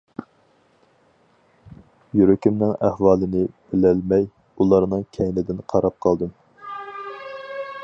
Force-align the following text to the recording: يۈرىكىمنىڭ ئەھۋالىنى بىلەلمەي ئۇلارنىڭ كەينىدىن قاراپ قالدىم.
يۈرىكىمنىڭ 2.21 2.71
ئەھۋالىنى 2.87 3.43
بىلەلمەي 3.75 4.27
ئۇلارنىڭ 4.57 5.07
كەينىدىن 5.19 5.63
قاراپ 5.75 6.03
قالدىم. 6.07 6.35